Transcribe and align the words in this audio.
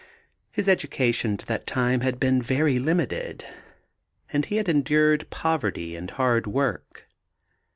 His 0.49 0.67
education 0.67 1.37
to 1.37 1.45
that 1.45 1.67
time 1.67 2.01
had 2.01 2.19
been 2.19 2.41
very 2.41 2.79
limited 2.79 3.45
and 4.33 4.43
he 4.47 4.55
had 4.55 4.67
endured 4.67 5.29
poverty 5.29 5.95
and 5.95 6.09
hard 6.09 6.47
work. 6.47 7.07